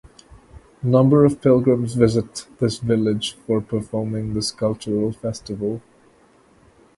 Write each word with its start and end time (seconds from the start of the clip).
Number 0.81 1.25
of 1.25 1.43
pilgrims 1.43 1.93
visit 1.93 2.47
this 2.59 2.79
village 2.79 3.33
for 3.45 3.61
performing 3.61 4.33
this 4.33 4.49
cultural 4.51 5.11
festival. 5.13 5.79